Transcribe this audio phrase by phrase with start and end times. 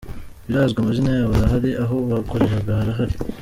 [0.47, 3.15] Birazwi amazina yabo arahari, aho bakoraga harahari.